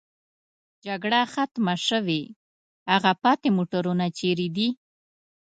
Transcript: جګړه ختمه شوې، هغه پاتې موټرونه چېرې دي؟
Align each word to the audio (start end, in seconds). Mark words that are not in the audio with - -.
جګړه 0.85 1.21
ختمه 1.33 1.75
شوې، 1.87 2.23
هغه 2.91 3.11
پاتې 3.23 3.47
موټرونه 3.57 4.05
چېرې 4.19 4.47
دي؟ 4.55 4.67